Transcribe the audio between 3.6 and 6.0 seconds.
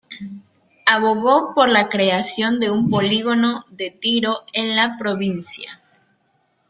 de tiro en la provincia.